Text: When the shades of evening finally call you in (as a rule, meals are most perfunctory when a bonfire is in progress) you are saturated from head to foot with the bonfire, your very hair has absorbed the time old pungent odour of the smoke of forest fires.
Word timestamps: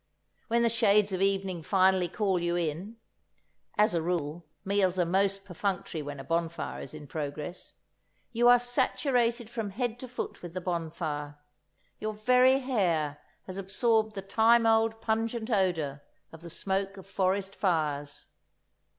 When 0.47 0.63
the 0.63 0.69
shades 0.71 1.11
of 1.11 1.21
evening 1.21 1.61
finally 1.61 2.07
call 2.07 2.39
you 2.39 2.55
in 2.55 2.97
(as 3.77 3.93
a 3.93 4.01
rule, 4.01 4.47
meals 4.65 4.97
are 4.97 5.05
most 5.05 5.45
perfunctory 5.45 6.01
when 6.01 6.19
a 6.19 6.23
bonfire 6.23 6.81
is 6.81 6.95
in 6.95 7.05
progress) 7.05 7.75
you 8.31 8.47
are 8.47 8.57
saturated 8.59 9.47
from 9.47 9.69
head 9.69 9.99
to 9.99 10.07
foot 10.07 10.41
with 10.41 10.55
the 10.55 10.59
bonfire, 10.59 11.37
your 11.99 12.13
very 12.13 12.61
hair 12.61 13.19
has 13.45 13.59
absorbed 13.59 14.15
the 14.15 14.23
time 14.23 14.65
old 14.65 14.99
pungent 15.01 15.51
odour 15.51 16.01
of 16.31 16.41
the 16.41 16.49
smoke 16.49 16.97
of 16.97 17.05
forest 17.05 17.55
fires. 17.55 18.25